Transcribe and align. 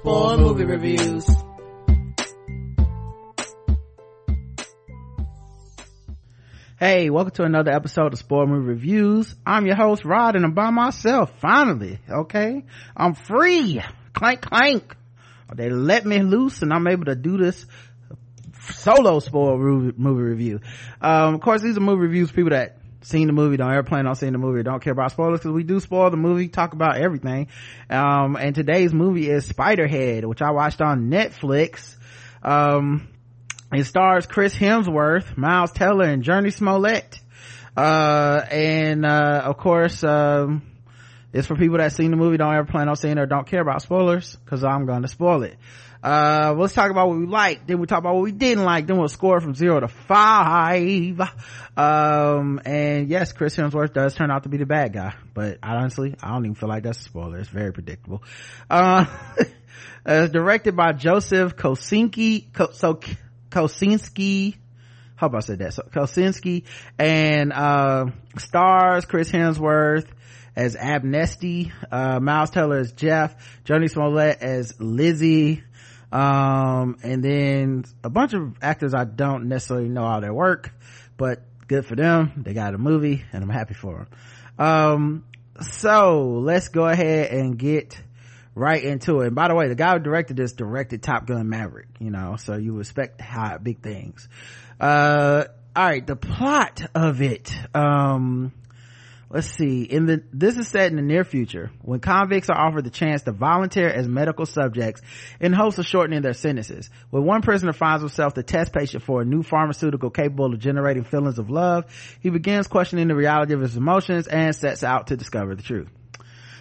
Spoil 0.00 0.38
movie 0.38 0.64
reviews. 0.64 1.28
Hey, 6.78 7.10
welcome 7.10 7.32
to 7.32 7.42
another 7.42 7.70
episode 7.70 8.14
of 8.14 8.18
Spoil 8.18 8.46
Movie 8.46 8.68
Reviews. 8.68 9.34
I'm 9.44 9.66
your 9.66 9.76
host, 9.76 10.06
Rod, 10.06 10.36
and 10.36 10.46
I'm 10.46 10.54
by 10.54 10.70
myself, 10.70 11.30
finally, 11.40 11.98
okay? 12.08 12.64
I'm 12.96 13.12
free! 13.12 13.82
Clank, 14.14 14.40
clank! 14.40 14.96
They 15.54 15.68
let 15.68 16.06
me 16.06 16.22
loose 16.22 16.62
and 16.62 16.72
I'm 16.72 16.86
able 16.86 17.04
to 17.04 17.14
do 17.14 17.36
this 17.36 17.66
solo 18.70 19.18
spoil 19.18 19.58
movie 19.58 20.22
review. 20.22 20.60
Um, 21.02 21.34
of 21.34 21.42
course, 21.42 21.60
these 21.60 21.76
are 21.76 21.80
movie 21.80 22.00
reviews, 22.00 22.32
people 22.32 22.52
that 22.52 22.78
seen 23.02 23.26
the 23.26 23.32
movie, 23.32 23.56
don't 23.56 23.70
ever 23.72 23.82
plan 23.82 24.06
on 24.06 24.14
seeing 24.14 24.32
the 24.32 24.38
movie, 24.38 24.62
don't 24.62 24.82
care 24.82 24.92
about 24.92 25.10
spoilers, 25.10 25.40
because 25.40 25.52
we 25.52 25.62
do 25.62 25.80
spoil 25.80 26.10
the 26.10 26.16
movie, 26.16 26.48
talk 26.48 26.72
about 26.72 26.96
everything. 26.96 27.48
Um, 27.88 28.36
and 28.36 28.54
today's 28.54 28.92
movie 28.92 29.28
is 29.30 29.50
Spiderhead, 29.50 30.24
which 30.24 30.42
I 30.42 30.50
watched 30.50 30.80
on 30.80 31.10
Netflix. 31.10 31.96
Um, 32.42 33.08
it 33.72 33.84
stars 33.84 34.26
Chris 34.26 34.54
Hemsworth, 34.54 35.36
Miles 35.36 35.72
Teller, 35.72 36.06
and 36.06 36.22
Jurnee 36.22 36.52
Smollett. 36.52 37.20
Uh, 37.76 38.44
and, 38.50 39.06
uh, 39.06 39.42
of 39.44 39.56
course, 39.56 40.02
um, 40.02 40.62
it's 41.32 41.46
for 41.46 41.54
people 41.54 41.78
that 41.78 41.92
seen 41.92 42.10
the 42.10 42.16
movie, 42.16 42.36
don't 42.36 42.54
ever 42.54 42.66
plan 42.66 42.88
on 42.88 42.96
seeing 42.96 43.16
it 43.16 43.20
or 43.20 43.26
don't 43.26 43.46
care 43.46 43.60
about 43.60 43.82
spoilers, 43.82 44.36
cause 44.46 44.64
I'm 44.64 44.86
gonna 44.86 45.08
spoil 45.08 45.44
it. 45.44 45.56
Uh, 46.02 46.54
let's 46.56 46.72
talk 46.72 46.90
about 46.90 47.08
what 47.08 47.18
we 47.18 47.26
liked, 47.26 47.66
then 47.66 47.78
we 47.78 47.86
talk 47.86 47.98
about 47.98 48.14
what 48.14 48.22
we 48.22 48.32
didn't 48.32 48.64
like, 48.64 48.86
then 48.86 48.98
we'll 48.98 49.08
score 49.08 49.40
from 49.40 49.54
zero 49.54 49.80
to 49.80 49.88
five. 49.88 51.20
Um, 51.76 52.60
and 52.64 53.08
yes, 53.08 53.32
Chris 53.32 53.54
Hemsworth 53.54 53.92
does 53.92 54.14
turn 54.14 54.30
out 54.30 54.44
to 54.44 54.48
be 54.48 54.56
the 54.56 54.66
bad 54.66 54.94
guy, 54.94 55.14
but 55.34 55.58
honestly, 55.62 56.14
I 56.22 56.30
don't 56.30 56.46
even 56.46 56.54
feel 56.54 56.70
like 56.70 56.84
that's 56.84 57.00
a 57.00 57.02
spoiler. 57.02 57.38
It's 57.38 57.50
very 57.50 57.72
predictable. 57.72 58.22
Uh, 58.70 59.04
it's 60.06 60.32
directed 60.32 60.74
by 60.74 60.92
Joseph 60.92 61.56
Kosinski, 61.56 62.46
so 62.74 63.00
Kosinski, 63.50 64.56
hope 65.16 65.34
I 65.34 65.40
said 65.40 65.58
that. 65.58 65.74
So 65.74 65.82
Kosinski 65.82 66.64
and, 66.98 67.52
uh, 67.52 68.06
stars 68.38 69.04
Chris 69.04 69.30
Hemsworth 69.30 70.06
as 70.56 70.76
Abnesti, 70.76 71.72
uh, 71.90 72.20
Miles 72.20 72.50
Teller 72.50 72.78
as 72.78 72.92
Jeff, 72.92 73.34
Jurnee 73.64 73.90
Smollett 73.90 74.42
as 74.42 74.78
Lizzie, 74.80 75.62
um, 76.12 76.98
and 77.02 77.22
then 77.22 77.84
a 78.02 78.10
bunch 78.10 78.32
of 78.34 78.56
actors 78.62 78.94
I 78.94 79.04
don't 79.04 79.48
necessarily 79.48 79.88
know 79.88 80.04
all 80.04 80.20
their 80.20 80.34
work, 80.34 80.72
but 81.16 81.42
good 81.66 81.86
for 81.86 81.94
them. 81.94 82.42
They 82.44 82.52
got 82.52 82.74
a 82.74 82.78
movie 82.78 83.24
and 83.32 83.42
I'm 83.42 83.50
happy 83.50 83.74
for 83.74 84.08
them. 84.58 84.66
Um, 84.66 85.24
so 85.60 86.40
let's 86.42 86.68
go 86.68 86.86
ahead 86.86 87.30
and 87.32 87.58
get 87.58 88.00
right 88.54 88.82
into 88.82 89.20
it. 89.20 89.28
And 89.28 89.36
by 89.36 89.48
the 89.48 89.54
way, 89.54 89.68
the 89.68 89.74
guy 89.74 89.92
who 89.94 90.00
directed 90.00 90.36
this 90.36 90.52
directed 90.52 91.02
Top 91.02 91.26
Gun 91.26 91.48
Maverick, 91.48 91.88
you 91.98 92.10
know, 92.10 92.36
so 92.36 92.56
you 92.56 92.78
expect 92.80 93.20
high, 93.20 93.58
big 93.58 93.80
things. 93.80 94.28
Uh, 94.80 95.44
all 95.76 95.84
right, 95.84 96.04
the 96.04 96.16
plot 96.16 96.82
of 96.94 97.22
it. 97.22 97.52
Um, 97.74 98.52
let's 99.30 99.46
see. 99.46 99.82
In 99.84 100.06
the, 100.06 100.22
this 100.32 100.58
is 100.58 100.68
set 100.68 100.90
in 100.90 100.96
the 100.96 101.02
near 101.02 101.24
future 101.24 101.70
when 101.80 102.00
convicts 102.00 102.50
are 102.50 102.58
offered 102.58 102.84
the 102.84 102.90
chance 102.90 103.22
to 103.22 103.32
volunteer 103.32 103.88
as 103.88 104.06
medical 104.06 104.44
subjects 104.44 105.00
in 105.40 105.52
hopes 105.52 105.78
of 105.78 105.86
shortening 105.86 106.20
their 106.20 106.34
sentences. 106.34 106.90
When 107.10 107.24
one 107.24 107.40
prisoner 107.40 107.72
finds 107.72 108.02
himself 108.02 108.34
the 108.34 108.42
test 108.42 108.72
patient 108.72 109.04
for 109.04 109.22
a 109.22 109.24
new 109.24 109.42
pharmaceutical 109.42 110.10
capable 110.10 110.52
of 110.52 110.58
generating 110.58 111.04
feelings 111.04 111.38
of 111.38 111.48
love, 111.48 111.84
he 112.20 112.28
begins 112.30 112.66
questioning 112.66 113.08
the 113.08 113.16
reality 113.16 113.54
of 113.54 113.60
his 113.60 113.76
emotions 113.76 114.26
and 114.26 114.54
sets 114.54 114.82
out 114.82 115.06
to 115.06 115.16
discover 115.16 115.54
the 115.54 115.62
truth 115.62 115.88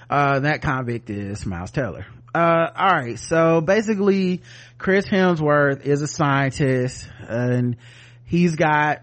uh, 0.09 0.39
that 0.39 0.61
convict 0.61 1.09
is 1.09 1.45
miles 1.45 1.71
teller 1.71 2.05
uh, 2.33 2.67
all 2.75 2.91
right 2.91 3.19
so 3.19 3.61
basically 3.61 4.41
chris 4.77 5.05
hemsworth 5.05 5.81
is 5.81 6.01
a 6.01 6.07
scientist 6.07 7.07
and 7.27 7.77
he's 8.25 8.55
got 8.55 9.01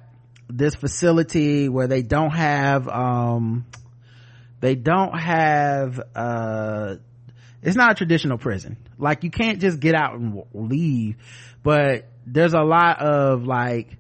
this 0.49 0.75
facility 0.75 1.69
where 1.69 1.87
they 1.87 2.03
don't 2.03 2.31
have 2.31 2.89
um 2.89 3.67
they 4.61 4.75
don't 4.75 5.19
have 5.19 6.01
uh 6.15 6.97
it's 7.63 7.77
not 7.77 7.93
a 7.93 7.95
traditional 7.95 8.39
prison. 8.39 8.77
Like 8.97 9.25
you 9.25 9.31
can't 9.31 9.61
just 9.61 9.81
get 9.81 9.95
out 9.95 10.15
and 10.15 10.43
leave 10.55 11.17
but 11.63 12.09
there's 12.27 12.55
a 12.55 12.63
lot 12.63 13.01
of 13.01 13.45
like 13.45 13.97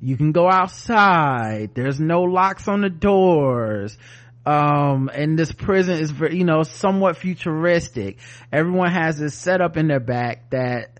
you 0.00 0.16
can 0.16 0.32
go 0.32 0.50
outside. 0.50 1.74
There's 1.74 2.00
no 2.00 2.22
locks 2.22 2.66
on 2.66 2.80
the 2.80 2.90
doors. 2.90 3.98
Um 4.46 5.10
and 5.12 5.38
this 5.38 5.52
prison 5.52 5.98
is 5.98 6.12
you 6.32 6.44
know 6.44 6.62
somewhat 6.62 7.18
futuristic. 7.18 8.18
Everyone 8.50 8.90
has 8.90 9.18
this 9.18 9.34
setup 9.34 9.76
in 9.76 9.88
their 9.88 10.00
back 10.00 10.50
that 10.50 10.98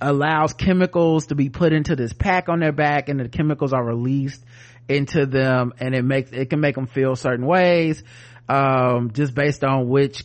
allows 0.00 0.52
chemicals 0.52 1.26
to 1.26 1.34
be 1.34 1.50
put 1.50 1.72
into 1.72 1.96
this 1.96 2.12
pack 2.12 2.48
on 2.48 2.60
their 2.60 2.72
back 2.72 3.08
and 3.08 3.20
the 3.20 3.28
chemicals 3.28 3.72
are 3.72 3.84
released 3.84 4.42
into 4.88 5.26
them 5.26 5.72
and 5.78 5.94
it 5.94 6.02
makes 6.02 6.32
it 6.32 6.50
can 6.50 6.60
make 6.60 6.74
them 6.74 6.86
feel 6.86 7.14
certain 7.14 7.46
ways 7.46 8.02
um 8.48 9.12
just 9.12 9.34
based 9.34 9.62
on 9.62 9.88
which 9.88 10.24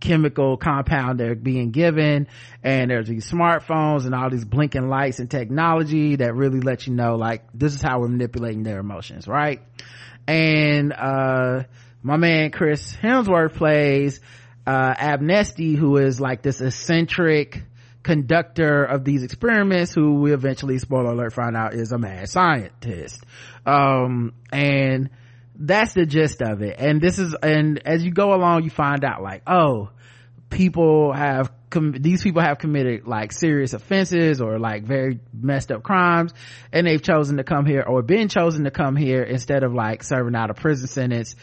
chemical 0.00 0.56
compound 0.56 1.18
they're 1.18 1.34
being 1.34 1.70
given. 1.70 2.28
And 2.62 2.90
there's 2.90 3.08
these 3.08 3.30
smartphones 3.30 4.04
and 4.04 4.14
all 4.14 4.30
these 4.30 4.44
blinking 4.44 4.88
lights 4.88 5.18
and 5.18 5.30
technology 5.30 6.16
that 6.16 6.34
really 6.34 6.60
let 6.60 6.86
you 6.86 6.94
know 6.94 7.16
like 7.16 7.42
this 7.54 7.74
is 7.74 7.82
how 7.82 8.00
we're 8.00 8.08
manipulating 8.08 8.62
their 8.62 8.78
emotions 8.78 9.26
right? 9.26 9.60
And 10.26 10.92
uh 10.92 11.64
my 12.02 12.16
man 12.16 12.50
chris 12.50 12.96
hemsworth 13.02 13.54
plays 13.54 14.20
uh 14.66 14.94
abnesti 14.94 15.76
who 15.76 15.96
is 15.96 16.20
like 16.20 16.42
this 16.42 16.60
eccentric 16.60 17.62
conductor 18.06 18.84
of 18.84 19.02
these 19.02 19.24
experiments 19.24 19.92
who 19.92 20.20
we 20.20 20.32
eventually 20.32 20.78
spoiler 20.78 21.10
alert 21.10 21.32
find 21.32 21.56
out 21.56 21.74
is 21.74 21.90
a 21.90 21.98
mad 21.98 22.28
scientist. 22.28 23.24
Um 23.66 24.32
and 24.52 25.10
that's 25.56 25.92
the 25.92 26.06
gist 26.06 26.40
of 26.40 26.62
it. 26.62 26.76
And 26.78 27.00
this 27.00 27.18
is 27.18 27.34
and 27.42 27.82
as 27.84 28.04
you 28.04 28.12
go 28.12 28.32
along 28.32 28.62
you 28.62 28.70
find 28.70 29.04
out 29.04 29.22
like 29.24 29.42
oh 29.48 29.90
people 30.50 31.12
have 31.12 31.50
com- 31.68 31.96
these 31.98 32.22
people 32.22 32.40
have 32.42 32.58
committed 32.58 33.08
like 33.08 33.32
serious 33.32 33.72
offenses 33.72 34.40
or 34.40 34.60
like 34.60 34.84
very 34.84 35.18
messed 35.34 35.72
up 35.72 35.82
crimes. 35.82 36.32
And 36.72 36.86
they've 36.86 37.02
chosen 37.02 37.38
to 37.38 37.44
come 37.44 37.66
here 37.66 37.82
or 37.82 38.02
been 38.02 38.28
chosen 38.28 38.62
to 38.64 38.70
come 38.70 38.94
here 38.94 39.24
instead 39.24 39.64
of 39.64 39.74
like 39.74 40.04
serving 40.04 40.36
out 40.36 40.50
a 40.50 40.54
prison 40.54 40.86
sentence. 40.86 41.34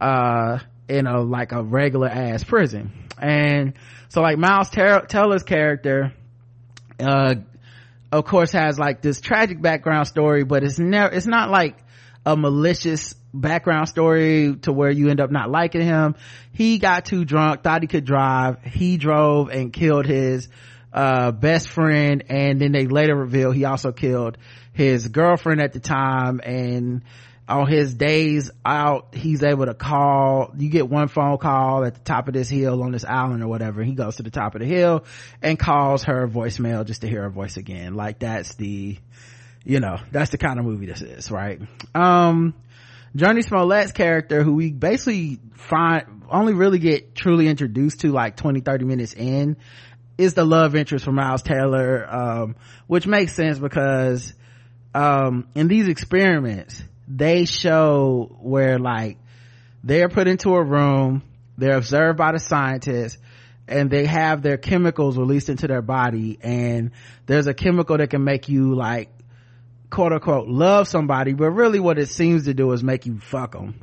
Uh 0.00 0.60
in 0.88 1.06
a 1.06 1.20
like 1.20 1.52
a 1.52 1.62
regular 1.62 2.08
ass 2.08 2.44
prison. 2.44 2.92
And 3.18 3.74
so 4.08 4.20
like 4.20 4.38
miles 4.38 4.70
Ter- 4.70 5.06
teller's 5.06 5.42
character 5.42 6.12
uh 7.00 7.36
of 8.10 8.24
course 8.24 8.52
has 8.52 8.78
like 8.78 9.00
this 9.00 9.20
tragic 9.20 9.60
background 9.60 10.06
story 10.06 10.44
but 10.44 10.62
it's 10.62 10.78
never 10.78 11.14
it's 11.14 11.26
not 11.26 11.50
like 11.50 11.78
a 12.26 12.36
malicious 12.36 13.14
background 13.34 13.88
story 13.88 14.54
to 14.62 14.72
where 14.72 14.90
you 14.90 15.08
end 15.08 15.20
up 15.20 15.30
not 15.30 15.50
liking 15.50 15.80
him. 15.80 16.14
He 16.52 16.78
got 16.78 17.04
too 17.04 17.24
drunk 17.24 17.62
thought 17.62 17.82
he 17.82 17.88
could 17.88 18.04
drive 18.04 18.62
he 18.62 18.96
drove 18.96 19.48
and 19.48 19.72
killed 19.72 20.06
his 20.06 20.48
uh, 20.92 21.32
best 21.32 21.68
friend 21.68 22.24
and 22.28 22.60
then 22.60 22.72
they 22.72 22.86
later 22.86 23.16
reveal 23.16 23.50
he 23.50 23.64
also 23.64 23.92
killed 23.92 24.36
his 24.74 25.08
girlfriend 25.08 25.60
at 25.60 25.72
the 25.72 25.80
time 25.80 26.40
and 26.44 27.02
on 27.52 27.66
his 27.66 27.94
days 27.94 28.50
out 28.64 29.14
he's 29.14 29.42
able 29.42 29.66
to 29.66 29.74
call. 29.74 30.52
You 30.56 30.70
get 30.70 30.88
one 30.88 31.08
phone 31.08 31.38
call 31.38 31.84
at 31.84 31.94
the 31.94 32.00
top 32.00 32.28
of 32.28 32.34
this 32.34 32.48
hill 32.48 32.82
on 32.82 32.92
this 32.92 33.04
island 33.04 33.42
or 33.42 33.48
whatever 33.48 33.82
he 33.82 33.92
goes 33.92 34.16
to 34.16 34.22
the 34.22 34.30
top 34.30 34.54
of 34.54 34.60
the 34.60 34.66
hill 34.66 35.04
and 35.42 35.58
calls 35.58 36.04
her 36.04 36.26
voicemail 36.26 36.86
just 36.86 37.02
to 37.02 37.08
hear 37.08 37.22
her 37.22 37.30
voice 37.30 37.56
again. 37.56 37.94
Like 37.94 38.20
that's 38.20 38.54
the 38.54 38.98
you 39.64 39.80
know 39.80 39.98
that's 40.10 40.30
the 40.30 40.38
kind 40.38 40.58
of 40.58 40.64
movie 40.64 40.86
this 40.86 41.02
is 41.02 41.30
right? 41.30 41.60
Um 41.94 42.54
Jurnee 43.14 43.44
Smollett's 43.44 43.92
character, 43.92 44.42
who 44.42 44.54
we 44.54 44.72
basically 44.72 45.38
find, 45.52 46.22
only 46.30 46.54
really 46.54 46.78
get 46.78 47.14
truly 47.14 47.46
introduced 47.46 48.00
to 48.00 48.10
like 48.10 48.36
20, 48.36 48.60
30 48.60 48.86
minutes 48.86 49.12
in, 49.12 49.58
is 50.16 50.32
the 50.32 50.46
love 50.46 50.74
interest 50.74 51.04
for 51.04 51.12
Miles 51.12 51.42
Teller, 51.42 52.06
um, 52.10 52.56
which 52.86 53.06
makes 53.06 53.34
sense 53.34 53.58
because, 53.58 54.32
um, 54.94 55.46
in 55.54 55.68
these 55.68 55.88
experiments, 55.88 56.82
they 57.16 57.44
show 57.44 58.36
where 58.40 58.78
like, 58.78 59.18
they're 59.84 60.08
put 60.08 60.28
into 60.28 60.54
a 60.54 60.62
room, 60.62 61.22
they're 61.58 61.76
observed 61.76 62.18
by 62.18 62.32
the 62.32 62.38
scientists, 62.38 63.18
and 63.68 63.90
they 63.90 64.06
have 64.06 64.42
their 64.42 64.56
chemicals 64.56 65.16
released 65.16 65.48
into 65.48 65.66
their 65.66 65.82
body 65.82 66.38
and 66.42 66.90
there's 67.26 67.46
a 67.46 67.54
chemical 67.54 67.96
that 67.96 68.10
can 68.10 68.24
make 68.24 68.48
you 68.48 68.74
like 68.74 69.08
quote 69.90 70.12
unquote 70.12 70.48
love 70.48 70.88
somebody 70.88 71.32
but 71.32 71.50
really 71.50 71.78
what 71.78 71.98
it 71.98 72.08
seems 72.08 72.44
to 72.44 72.54
do 72.54 72.72
is 72.72 72.82
make 72.82 73.06
you 73.06 73.20
fuck 73.20 73.52
them 73.52 73.80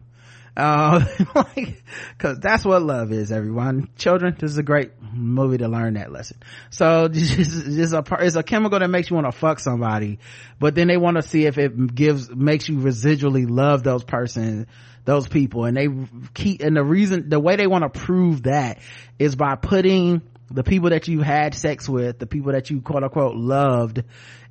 uh, 0.57 1.05
cause 2.17 2.39
that's 2.39 2.65
what 2.65 2.81
love 2.81 3.11
is, 3.11 3.31
everyone. 3.31 3.89
Children, 3.97 4.35
this 4.39 4.51
is 4.51 4.57
a 4.57 4.63
great 4.63 4.91
movie 5.13 5.57
to 5.59 5.67
learn 5.67 5.93
that 5.93 6.11
lesson. 6.11 6.37
So, 6.69 7.07
just, 7.11 7.65
just 7.65 7.93
a, 7.93 8.03
it's 8.19 8.35
a 8.35 8.43
chemical 8.43 8.79
that 8.79 8.89
makes 8.89 9.09
you 9.09 9.15
want 9.15 9.31
to 9.31 9.37
fuck 9.37 9.59
somebody, 9.59 10.19
but 10.59 10.75
then 10.75 10.87
they 10.87 10.97
want 10.97 11.17
to 11.17 11.23
see 11.23 11.45
if 11.45 11.57
it 11.57 11.95
gives, 11.95 12.29
makes 12.29 12.67
you 12.67 12.77
residually 12.77 13.49
love 13.49 13.83
those 13.83 14.03
person, 14.03 14.67
those 15.05 15.27
people. 15.27 15.65
And 15.65 15.77
they 15.77 15.87
keep, 16.33 16.61
and 16.61 16.75
the 16.75 16.83
reason, 16.83 17.29
the 17.29 17.39
way 17.39 17.55
they 17.55 17.67
want 17.67 17.91
to 17.91 17.99
prove 17.99 18.43
that 18.43 18.79
is 19.17 19.35
by 19.35 19.55
putting 19.55 20.21
the 20.51 20.63
people 20.63 20.89
that 20.89 21.07
you 21.07 21.21
had 21.21 21.53
sex 21.53 21.87
with, 21.87 22.19
the 22.19 22.27
people 22.27 22.53
that 22.53 22.69
you 22.69 22.81
quote 22.81 23.03
unquote 23.03 23.35
loved 23.35 24.03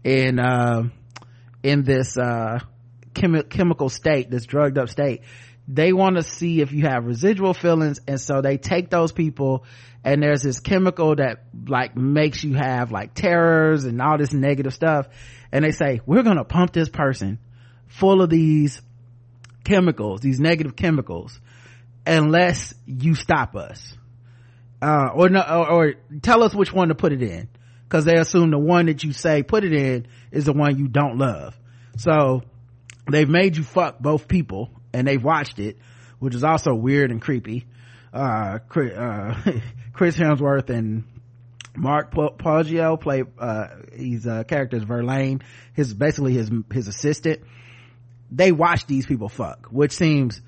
in, 0.05 0.39
uh, 0.39 0.85
in 1.63 1.83
this, 1.83 2.17
uh, 2.17 2.61
chemi- 3.15 3.49
chemical 3.49 3.89
state, 3.89 4.31
this 4.31 4.47
drugged 4.47 4.79
up 4.79 4.89
state 4.89 5.23
they 5.69 5.93
want 5.93 6.17
to 6.17 6.23
see 6.23 6.61
if 6.61 6.73
you 6.73 6.87
have 6.87 7.05
residual 7.05 7.53
feelings 7.55 8.01
and 8.09 8.21
so 8.21 8.41
they 8.41 8.57
take 8.57 8.89
those 8.89 9.13
people 9.13 9.65
and 10.03 10.23
there's 10.23 10.43
this 10.43 10.61
chemical 10.61 11.15
that 11.15 11.45
like 11.67 11.97
makes 11.97 12.43
you 12.43 12.55
have 12.55 12.91
like 12.91 13.15
terrors 13.15 13.85
and 13.85 14.01
all 14.01 14.17
this 14.17 14.33
negative 14.33 14.73
stuff 14.73 15.07
and 15.53 15.65
they 15.65 15.73
say 15.73 16.01
we're 16.07 16.23
gonna 16.23 16.45
pump 16.45 16.73
this 16.73 16.89
person 16.89 17.39
full 17.87 18.23
of 18.23 18.31
these 18.31 18.81
chemicals 19.65 20.21
these 20.21 20.41
negative 20.41 20.75
chemicals 20.75 21.39
unless 22.09 22.75
you 22.87 23.15
stop 23.15 23.55
us. 23.55 23.95
Uh, 24.81 25.11
or 25.15 25.29
no 25.29 25.41
or, 25.41 25.71
or 25.71 25.95
tell 26.23 26.45
us 26.45 26.55
which 26.55 26.73
one 26.73 26.89
to 26.89 26.95
put 26.95 27.13
it 27.13 27.21
in 27.21 27.49
because 27.85 28.05
they 28.05 28.15
assume 28.15 28.51
the 28.51 28.59
one 28.59 28.87
that 28.87 29.03
you 29.03 29.13
say 29.13 29.43
put 29.43 29.65
it 29.65 29.73
in 29.73 30.07
is 30.31 30.45
the 30.45 30.53
one 30.53 30.79
you 30.79 30.87
don't 30.87 31.19
love. 31.19 31.59
So 31.97 32.43
they've 33.11 33.29
made 33.29 33.57
you 33.57 33.65
fuck 33.65 33.99
both 33.99 34.29
people 34.29 34.71
and 34.99 35.07
they've 35.07 35.23
watched 35.23 35.61
it, 35.61 35.79
which 36.19 36.35
is 36.35 36.43
also 36.43 36.75
weird 36.75 37.13
and 37.13 37.23
creepy. 37.23 37.67
Uh, 38.13 38.59
Chris, 38.69 38.93
uh, 38.95 39.35
Hemsworth 39.95 40.71
and 40.71 41.05
Mark 41.77 42.13
Paguio 42.13 43.01
play, 43.01 43.23
uh, 43.39 43.69
he's 43.97 44.27
a 44.27 44.43
character 44.43 44.77
is 44.77 44.83
Verlaine, 44.83 45.43
his, 45.73 45.95
basically 45.95 46.35
his, 46.35 46.51
his 46.73 46.89
assistant. 46.89 47.43
They 48.33 48.51
watch 48.51 48.87
these 48.87 49.07
people 49.07 49.29
fuck, 49.29 49.69
which 49.71 49.93
seems 49.93 50.41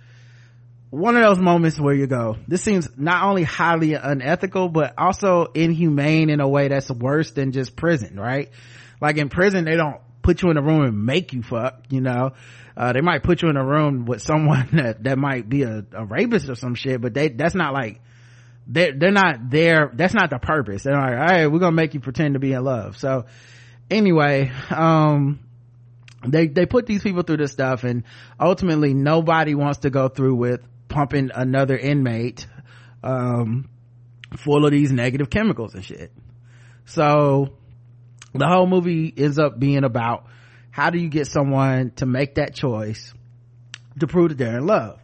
one 0.90 1.16
of 1.16 1.22
those 1.22 1.38
moments 1.38 1.78
where 1.78 1.94
you 1.94 2.08
go, 2.08 2.36
this 2.48 2.62
seems 2.62 2.88
not 2.96 3.22
only 3.22 3.44
highly 3.44 3.94
unethical, 3.94 4.68
but 4.68 4.94
also 4.98 5.46
inhumane 5.54 6.28
in 6.28 6.40
a 6.40 6.48
way 6.48 6.66
that's 6.66 6.90
worse 6.90 7.30
than 7.30 7.52
just 7.52 7.76
prison, 7.76 8.18
right? 8.18 8.50
Like 9.00 9.16
in 9.16 9.28
prison, 9.28 9.64
they 9.64 9.76
don't 9.76 10.00
put 10.22 10.42
you 10.42 10.50
in 10.50 10.56
a 10.56 10.62
room 10.62 10.82
and 10.82 11.06
make 11.06 11.32
you 11.32 11.42
fuck, 11.42 11.84
you 11.88 12.00
know? 12.00 12.32
uh, 12.80 12.94
they 12.94 13.02
might 13.02 13.22
put 13.22 13.42
you 13.42 13.50
in 13.50 13.58
a 13.58 13.64
room 13.64 14.06
with 14.06 14.22
someone 14.22 14.68
that 14.72 15.04
that 15.04 15.18
might 15.18 15.48
be 15.48 15.62
a, 15.62 15.84
a 15.92 16.04
rapist 16.04 16.48
or 16.48 16.54
some 16.54 16.74
shit 16.74 17.00
but 17.00 17.12
they 17.12 17.28
that's 17.28 17.54
not 17.54 17.74
like 17.74 18.00
they're, 18.66 18.92
they're 18.96 19.10
not 19.10 19.50
there 19.50 19.90
that's 19.94 20.14
not 20.14 20.30
the 20.30 20.38
purpose. 20.38 20.84
They're 20.84 20.94
like 20.94 21.12
all 21.12 21.16
right 21.16 21.46
we're 21.46 21.58
gonna 21.58 21.76
make 21.76 21.92
you 21.92 22.00
pretend 22.00 22.34
to 22.34 22.40
be 22.40 22.52
in 22.52 22.64
love. 22.64 22.96
So 22.96 23.26
anyway 23.90 24.50
um 24.70 25.40
they 26.26 26.46
they 26.46 26.64
put 26.64 26.86
these 26.86 27.02
people 27.02 27.22
through 27.22 27.38
this 27.38 27.52
stuff 27.52 27.84
and 27.84 28.04
ultimately 28.38 28.94
nobody 28.94 29.54
wants 29.54 29.80
to 29.80 29.90
go 29.90 30.08
through 30.08 30.36
with 30.36 30.60
pumping 30.88 31.30
another 31.34 31.76
inmate 31.76 32.46
um 33.02 33.68
full 34.38 34.64
of 34.64 34.70
these 34.70 34.90
negative 34.90 35.28
chemicals 35.28 35.74
and 35.74 35.84
shit. 35.84 36.12
So 36.86 37.56
the 38.32 38.46
whole 38.46 38.66
movie 38.66 39.12
ends 39.16 39.38
up 39.38 39.58
being 39.58 39.84
about 39.84 40.26
how 40.70 40.90
do 40.90 40.98
you 40.98 41.08
get 41.08 41.26
someone 41.26 41.90
to 41.96 42.06
make 42.06 42.36
that 42.36 42.54
choice 42.54 43.12
to 43.98 44.06
prove 44.06 44.30
that 44.30 44.38
they're 44.38 44.58
in 44.58 44.66
love. 44.66 44.98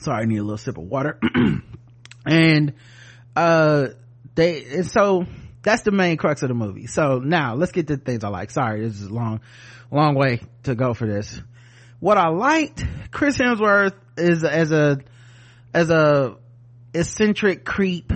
Sorry 0.00 0.22
i 0.22 0.26
need 0.26 0.38
a 0.38 0.42
little 0.42 0.58
sip 0.58 0.78
of 0.78 0.84
water. 0.84 1.18
And 2.24 2.74
uh 3.34 3.88
they 4.36 4.64
and 4.66 4.86
so 4.86 5.26
that's 5.62 5.82
the 5.82 5.90
main 5.90 6.16
crux 6.16 6.42
of 6.42 6.48
the 6.48 6.54
movie. 6.54 6.86
So 6.86 7.18
now 7.18 7.56
let's 7.56 7.72
get 7.72 7.88
to 7.88 7.96
things 7.96 8.22
i 8.22 8.28
like. 8.28 8.52
Sorry 8.52 8.80
this 8.86 9.00
is 9.00 9.08
a 9.08 9.12
long 9.12 9.40
long 9.90 10.14
way 10.14 10.40
to 10.62 10.76
go 10.76 10.94
for 10.94 11.06
this. 11.06 11.40
What 11.98 12.18
i 12.18 12.28
liked 12.28 12.86
chris 13.10 13.38
hemsworth 13.38 13.94
is 14.16 14.44
as 14.44 14.70
a 14.70 15.00
as 15.74 15.90
a 15.90 16.36
eccentric 16.94 17.64
creep 17.64 18.12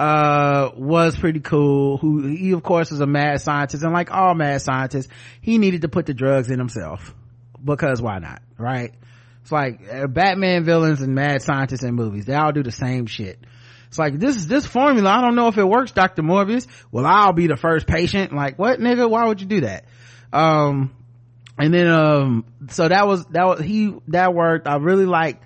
uh 0.00 0.70
was 0.76 1.16
pretty 1.16 1.40
cool 1.40 1.96
who 1.98 2.26
he 2.28 2.52
of 2.52 2.62
course 2.62 2.92
is 2.92 3.00
a 3.00 3.06
mad 3.06 3.40
scientist 3.40 3.82
and 3.82 3.92
like 3.92 4.12
all 4.12 4.34
mad 4.34 4.62
scientists 4.62 5.08
he 5.40 5.58
needed 5.58 5.82
to 5.82 5.88
put 5.88 6.06
the 6.06 6.14
drugs 6.14 6.50
in 6.50 6.58
himself 6.58 7.14
because 7.62 8.00
why 8.00 8.18
not 8.18 8.42
right? 8.56 8.94
It's 9.42 9.50
like 9.52 9.80
uh, 9.92 10.06
batman 10.06 10.64
villains 10.64 11.00
and 11.00 11.14
mad 11.14 11.42
scientists 11.42 11.82
in 11.82 11.94
movies 11.94 12.26
they 12.26 12.34
all 12.34 12.52
do 12.52 12.62
the 12.62 12.72
same 12.72 13.06
shit. 13.06 13.38
It's 13.88 13.98
like 13.98 14.18
this 14.18 14.36
is 14.36 14.46
this 14.46 14.66
formula 14.66 15.10
i 15.10 15.20
don't 15.20 15.34
know 15.34 15.48
if 15.48 15.56
it 15.56 15.64
works 15.64 15.92
dr 15.92 16.20
morbius 16.22 16.66
well 16.92 17.06
i'll 17.06 17.32
be 17.32 17.46
the 17.46 17.56
first 17.56 17.86
patient 17.86 18.34
like 18.34 18.58
what 18.58 18.78
nigga 18.78 19.08
why 19.08 19.26
would 19.26 19.40
you 19.40 19.46
do 19.46 19.60
that? 19.62 19.86
Um 20.32 20.94
and 21.58 21.74
then 21.74 21.88
um 21.88 22.44
so 22.70 22.86
that 22.86 23.06
was 23.06 23.24
that 23.26 23.46
was 23.46 23.60
he 23.60 23.94
that 24.08 24.32
worked. 24.32 24.68
I 24.68 24.76
really 24.76 25.06
liked 25.06 25.42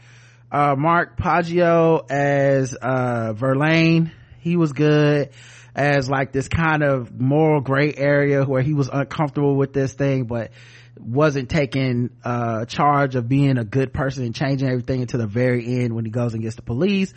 uh 0.50 0.74
mark 0.76 1.16
paguio 1.16 2.04
as 2.10 2.74
uh 2.74 3.32
verlaine 3.32 4.12
he 4.42 4.56
was 4.56 4.72
good 4.72 5.30
as 5.74 6.10
like 6.10 6.32
this 6.32 6.48
kind 6.48 6.82
of 6.82 7.18
moral 7.18 7.60
gray 7.60 7.94
area 7.96 8.44
where 8.44 8.60
he 8.60 8.74
was 8.74 8.90
uncomfortable 8.92 9.56
with 9.56 9.72
this 9.72 9.94
thing 9.94 10.24
but 10.24 10.50
wasn't 10.98 11.48
taking 11.48 12.10
uh, 12.24 12.66
charge 12.66 13.14
of 13.14 13.28
being 13.28 13.56
a 13.56 13.64
good 13.64 13.94
person 13.94 14.24
and 14.24 14.34
changing 14.34 14.68
everything 14.68 15.00
until 15.00 15.20
the 15.20 15.26
very 15.26 15.82
end 15.82 15.94
when 15.94 16.04
he 16.04 16.10
goes 16.10 16.34
and 16.34 16.42
gets 16.42 16.56
the 16.56 16.62
police. 16.62 17.14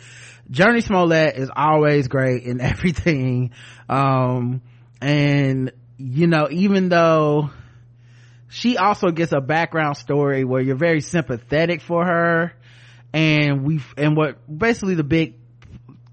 Jurnee 0.50 0.82
Smollett 0.82 1.36
is 1.36 1.50
always 1.54 2.08
great 2.08 2.44
in 2.44 2.60
everything. 2.62 3.50
Um, 3.88 4.62
and 5.02 5.72
you 5.98 6.26
know 6.26 6.48
even 6.50 6.88
though 6.88 7.50
she 8.48 8.78
also 8.78 9.10
gets 9.10 9.32
a 9.32 9.40
background 9.40 9.96
story 9.96 10.44
where 10.44 10.60
you're 10.60 10.76
very 10.76 11.00
sympathetic 11.00 11.82
for 11.82 12.04
her 12.04 12.52
and 13.12 13.64
we 13.64 13.80
and 13.96 14.16
what 14.16 14.38
basically 14.58 14.94
the 14.94 15.04
big 15.04 15.34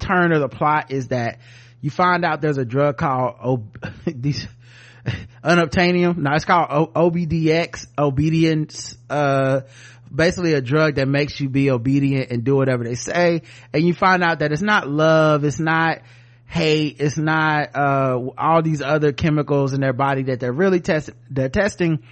turn 0.03 0.31
of 0.33 0.41
the 0.41 0.49
plot 0.49 0.91
is 0.91 1.07
that 1.07 1.39
you 1.81 1.89
find 1.89 2.23
out 2.23 2.41
there's 2.41 2.57
a 2.57 2.65
drug 2.65 2.97
called 2.97 3.35
Ob- 3.43 3.93
these 4.05 4.47
unobtainium. 5.43 6.17
No 6.17 6.31
it's 6.33 6.45
called 6.45 6.67
o- 6.69 7.09
obdx 7.09 7.87
obedience 7.97 8.97
uh 9.09 9.61
basically 10.13 10.53
a 10.53 10.61
drug 10.61 10.95
that 10.95 11.07
makes 11.07 11.39
you 11.39 11.49
be 11.49 11.71
obedient 11.71 12.31
and 12.31 12.43
do 12.43 12.55
whatever 12.55 12.83
they 12.83 12.95
say. 12.95 13.41
And 13.73 13.85
you 13.85 13.93
find 13.93 14.23
out 14.23 14.39
that 14.39 14.51
it's 14.51 14.61
not 14.61 14.87
love 14.87 15.43
it's 15.43 15.59
not 15.59 16.01
hate 16.45 16.97
it's 16.99 17.17
not 17.17 17.75
uh 17.75 18.19
all 18.37 18.61
these 18.61 18.81
other 18.81 19.11
chemicals 19.11 19.73
in 19.73 19.81
their 19.81 19.93
body 19.93 20.23
that 20.23 20.39
they're 20.39 20.53
really 20.53 20.79
testing 20.79 21.15
they're 21.29 21.49
testing 21.49 22.03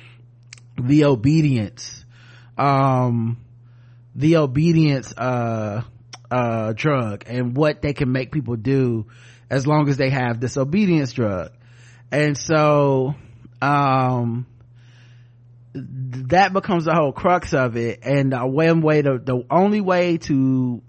the 0.82 1.06
obedience. 1.06 2.04
Um 2.58 3.38
the 4.16 4.38
obedience 4.38 5.14
uh 5.16 5.84
uh 6.32 6.74
drug 6.74 7.26
and 7.28 7.56
what 7.56 7.82
they 7.82 7.94
can 7.94 8.12
make 8.12 8.32
people 8.32 8.56
do 8.56 9.06
as 9.50 9.68
long 9.68 9.90
as 9.90 9.98
they 9.98 10.10
have 10.10 10.40
this 10.40 10.58
obedience 10.58 11.12
drug. 11.12 11.52
And 12.12 12.38
so 12.38 13.16
um 13.62 14.48
that 15.74 16.52
becomes 16.54 16.86
the 16.86 16.94
whole 16.94 17.12
crux 17.12 17.54
of 17.54 17.78
it. 17.78 18.00
And 18.04 18.34
the 18.34 18.46
one 18.46 18.82
way 18.82 19.02
to 19.02 19.20
the 19.20 19.46
only 19.50 19.82
way 19.82 20.18
to 20.20 20.82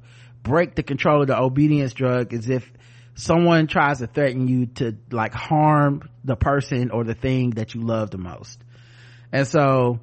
break 0.43 0.75
the 0.75 0.83
control 0.83 1.23
of 1.23 1.29
the 1.29 1.39
obedience 1.39 1.93
drug 1.93 2.33
is 2.33 2.49
if 2.49 2.71
someone 3.15 3.67
tries 3.67 3.99
to 3.99 4.07
threaten 4.07 4.49
you 4.49 4.67
to 4.67 4.97
like 5.11 5.35
harm 5.35 6.09
the 6.25 6.37
person 6.37 6.91
or 6.91 7.05
the 7.05 7.15
thing 7.15 7.51
that 7.51 7.75
you 7.75 7.83
love 7.83 8.11
the 8.11 8.19
most. 8.19 8.59
And 9.33 9.47
so 9.47 10.01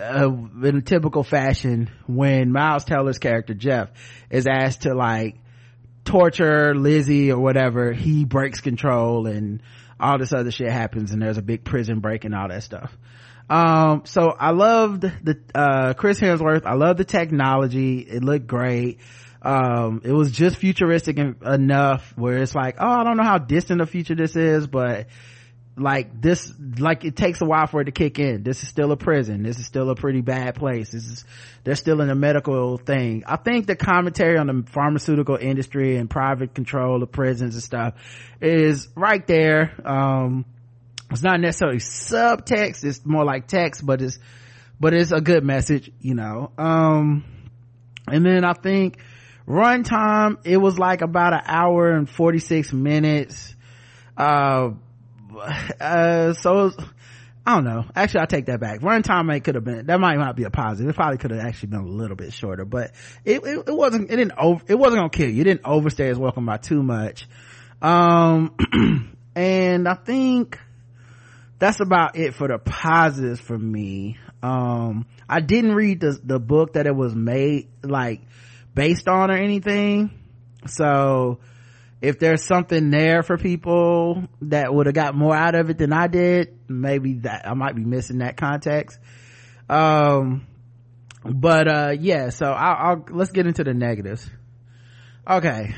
uh, 0.00 0.30
in 0.64 0.76
a 0.76 0.82
typical 0.82 1.22
fashion 1.22 1.90
when 2.06 2.52
miles 2.52 2.84
teller's 2.84 3.18
character 3.18 3.54
jeff 3.54 3.90
is 4.30 4.46
asked 4.46 4.82
to 4.82 4.94
like 4.94 5.36
torture 6.04 6.74
lizzie 6.74 7.30
or 7.30 7.38
whatever 7.38 7.92
he 7.92 8.24
breaks 8.24 8.60
control 8.60 9.26
and 9.26 9.62
all 10.00 10.18
this 10.18 10.32
other 10.32 10.50
shit 10.50 10.70
happens 10.70 11.12
and 11.12 11.20
there's 11.20 11.38
a 11.38 11.42
big 11.42 11.64
prison 11.64 12.00
break 12.00 12.24
and 12.24 12.34
all 12.34 12.48
that 12.48 12.62
stuff. 12.62 12.96
Um 13.50 14.02
so 14.04 14.30
i 14.38 14.50
loved 14.50 15.02
the 15.02 15.38
uh 15.54 15.94
chris 15.94 16.20
hemsworth. 16.20 16.66
I 16.66 16.74
love 16.74 16.96
the 16.96 17.04
technology. 17.04 17.98
It 18.00 18.22
looked 18.22 18.46
great. 18.46 19.00
Um 19.42 20.02
it 20.04 20.12
was 20.12 20.32
just 20.32 20.56
futuristic 20.56 21.18
enough 21.18 22.12
where 22.16 22.38
it's 22.38 22.54
like 22.54 22.76
oh 22.78 22.88
i 22.88 23.04
don't 23.04 23.16
know 23.16 23.24
how 23.24 23.38
distant 23.38 23.80
the 23.80 23.86
future 23.86 24.14
this 24.14 24.36
is 24.36 24.66
but 24.66 25.06
like 25.80 26.20
this 26.20 26.52
like 26.78 27.04
it 27.04 27.16
takes 27.16 27.40
a 27.40 27.44
while 27.44 27.66
for 27.66 27.80
it 27.80 27.86
to 27.86 27.92
kick 27.92 28.18
in. 28.18 28.42
This 28.42 28.62
is 28.62 28.68
still 28.68 28.92
a 28.92 28.96
prison. 28.96 29.42
This 29.42 29.58
is 29.58 29.66
still 29.66 29.90
a 29.90 29.94
pretty 29.94 30.20
bad 30.20 30.54
place. 30.54 30.90
This 30.90 31.06
is 31.06 31.24
they're 31.64 31.74
still 31.74 32.00
in 32.00 32.10
a 32.10 32.14
medical 32.14 32.78
thing. 32.78 33.24
I 33.26 33.36
think 33.36 33.66
the 33.66 33.76
commentary 33.76 34.38
on 34.38 34.46
the 34.46 34.64
pharmaceutical 34.70 35.36
industry 35.36 35.96
and 35.96 36.08
private 36.08 36.54
control 36.54 37.02
of 37.02 37.12
prisons 37.12 37.54
and 37.54 37.62
stuff 37.62 37.94
is 38.40 38.88
right 38.94 39.26
there. 39.26 39.72
Um 39.84 40.44
it's 41.10 41.22
not 41.22 41.40
necessarily 41.40 41.78
subtext. 41.78 42.84
It's 42.84 43.04
more 43.04 43.24
like 43.24 43.46
text 43.46 43.84
but 43.84 44.02
it's 44.02 44.18
but 44.80 44.94
it's 44.94 45.12
a 45.12 45.20
good 45.20 45.44
message 45.44 45.90
you 46.00 46.14
know. 46.14 46.50
Um 46.58 47.24
and 48.10 48.24
then 48.24 48.42
i 48.42 48.54
think 48.54 48.96
runtime 49.46 50.38
it 50.44 50.56
was 50.56 50.78
like 50.78 51.02
about 51.02 51.34
an 51.34 51.42
hour 51.46 51.92
and 51.92 52.08
46 52.08 52.72
minutes. 52.72 53.54
Uh 54.16 54.70
uh 55.80 56.32
so 56.34 56.72
I 57.48 57.54
don't 57.54 57.64
know. 57.64 57.86
Actually, 57.96 58.20
I'll 58.20 58.26
take 58.26 58.44
that 58.46 58.60
back. 58.60 58.80
Runtime 58.80 59.42
could 59.42 59.54
have 59.54 59.64
been 59.64 59.86
that 59.86 59.98
might 59.98 60.18
not 60.18 60.36
be 60.36 60.44
a 60.44 60.50
positive. 60.50 60.90
It 60.90 60.96
probably 60.96 61.16
could 61.16 61.30
have 61.30 61.40
actually 61.40 61.70
been 61.70 61.80
a 61.80 61.86
little 61.86 62.14
bit 62.14 62.34
shorter, 62.34 62.66
but 62.66 62.92
it, 63.24 63.42
it, 63.42 63.68
it 63.68 63.74
wasn't. 63.74 64.10
It 64.10 64.16
didn't 64.16 64.34
over. 64.36 64.62
It 64.68 64.74
wasn't 64.74 64.98
gonna 64.98 65.08
kill 65.08 65.30
you. 65.30 65.40
It 65.40 65.44
didn't 65.44 65.62
overstay 65.64 66.10
its 66.10 66.18
welcome 66.18 66.44
by 66.44 66.58
too 66.58 66.82
much. 66.82 67.26
Um, 67.80 68.54
and 69.34 69.88
I 69.88 69.94
think 69.94 70.58
that's 71.58 71.80
about 71.80 72.16
it 72.16 72.34
for 72.34 72.48
the 72.48 72.58
positives 72.58 73.40
for 73.40 73.58
me. 73.58 74.18
Um, 74.42 75.06
I 75.26 75.40
didn't 75.40 75.74
read 75.74 76.00
the 76.00 76.20
the 76.22 76.38
book 76.38 76.74
that 76.74 76.86
it 76.86 76.94
was 76.94 77.14
made 77.14 77.68
like 77.82 78.20
based 78.74 79.08
on 79.08 79.30
or 79.30 79.36
anything. 79.36 80.10
So 80.66 81.38
if 82.00 82.18
there's 82.18 82.44
something 82.44 82.90
there 82.90 83.22
for 83.22 83.36
people 83.36 84.24
that 84.42 84.72
would 84.72 84.86
have 84.86 84.94
got 84.94 85.14
more 85.14 85.34
out 85.34 85.54
of 85.54 85.68
it 85.70 85.78
than 85.78 85.92
I 85.92 86.06
did, 86.06 86.56
maybe 86.68 87.14
that 87.20 87.48
I 87.48 87.54
might 87.54 87.74
be 87.74 87.84
missing 87.84 88.18
that 88.18 88.36
context. 88.36 88.98
Um, 89.68 90.46
but 91.24 91.68
uh, 91.68 91.94
yeah, 91.98 92.30
so 92.30 92.46
I'll, 92.46 92.90
I'll 92.90 93.06
let's 93.10 93.32
get 93.32 93.46
into 93.46 93.64
the 93.64 93.74
negatives. 93.74 94.28
Okay, 95.28 95.74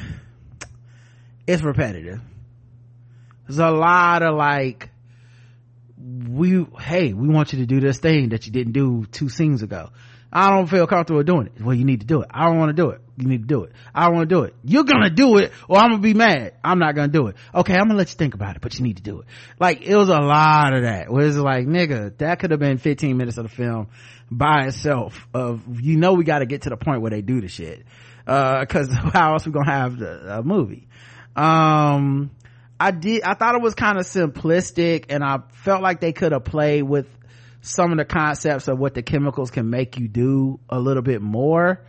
it's 1.46 1.62
repetitive. 1.62 2.20
There's 3.46 3.58
a 3.58 3.70
lot 3.70 4.22
of 4.22 4.36
like, 4.36 4.90
we 5.98 6.66
hey, 6.78 7.14
we 7.14 7.28
want 7.28 7.52
you 7.52 7.60
to 7.60 7.66
do 7.66 7.80
this 7.80 7.98
thing 7.98 8.28
that 8.28 8.46
you 8.46 8.52
didn't 8.52 8.72
do 8.74 9.06
two 9.10 9.28
scenes 9.28 9.62
ago. 9.62 9.90
I 10.32 10.50
don't 10.50 10.68
feel 10.68 10.87
comfortable 10.87 11.22
doing 11.25 11.46
it. 11.46 11.60
Well, 11.60 11.75
you 11.75 11.84
need 11.84 12.00
to 12.00 12.06
do 12.06 12.22
it. 12.22 12.28
I 12.30 12.46
don't 12.46 12.58
want 12.58 12.68
to 12.68 12.82
do 12.82 12.90
it. 12.90 13.00
You 13.16 13.26
need 13.26 13.42
to 13.42 13.46
do 13.46 13.64
it. 13.64 13.72
I 13.94 14.06
don't 14.06 14.14
want 14.14 14.28
to 14.28 14.34
do 14.34 14.42
it. 14.44 14.54
You're 14.64 14.84
gonna 14.84 15.10
do 15.10 15.38
it 15.38 15.52
or 15.68 15.78
I'm 15.78 15.90
gonna 15.90 16.02
be 16.02 16.14
mad. 16.14 16.54
I'm 16.62 16.78
not 16.78 16.94
gonna 16.94 17.08
do 17.08 17.26
it. 17.26 17.37
Okay, 17.54 17.75
I'm 17.75 17.88
gonna 17.88 17.96
let 17.96 18.10
you 18.10 18.16
think 18.16 18.34
about 18.34 18.56
it, 18.56 18.62
but 18.62 18.78
you 18.78 18.84
need 18.84 18.96
to 18.96 19.02
do 19.02 19.20
it. 19.20 19.26
Like, 19.58 19.82
it 19.82 19.94
was 19.94 20.08
a 20.08 20.18
lot 20.18 20.72
of 20.72 20.82
that. 20.82 21.10
Where 21.10 21.26
it's 21.26 21.37
like, 21.37 21.66
nigga, 21.66 22.16
that 22.18 22.38
could 22.38 22.52
have 22.52 22.60
been 22.60 22.78
15 22.78 23.16
minutes 23.16 23.38
of 23.38 23.44
the 23.44 23.54
film 23.54 23.88
by 24.30 24.66
itself 24.66 25.28
of, 25.34 25.62
you 25.80 25.96
know, 25.96 26.14
we 26.14 26.25
gotta 26.25 26.46
get 26.46 26.62
to 26.62 26.70
the 26.70 26.76
point 26.76 27.02
where 27.02 27.10
they 27.10 27.22
do 27.22 27.40
the 27.40 27.49
shit. 27.49 27.84
Uh, 28.26 28.64
cause 28.66 28.88
how 28.92 29.32
else 29.32 29.46
we 29.46 29.52
gonna 29.52 29.70
have 29.70 29.99
the 29.99 30.38
a 30.38 30.42
movie? 30.42 30.87
Um, 31.34 32.30
I 32.78 32.92
did, 32.92 33.22
I 33.22 33.34
thought 33.34 33.56
it 33.56 33.62
was 33.62 33.75
kind 33.75 33.99
of 33.99 34.06
simplistic 34.06 35.06
and 35.10 35.22
I 35.22 35.40
felt 35.64 35.82
like 35.82 36.00
they 36.00 36.12
could 36.12 36.32
have 36.32 36.44
played 36.44 36.82
with 36.82 37.06
some 37.62 37.93
of 37.93 37.99
the 37.99 38.05
concepts 38.05 38.69
of 38.69 38.79
what 38.79 38.95
the 38.95 39.02
chemicals 39.02 39.50
can 39.50 39.69
make 39.69 39.99
you 39.99 40.09
do 40.09 40.61
a 40.69 40.79
little 40.79 41.02
bit 41.02 41.21
more. 41.21 41.81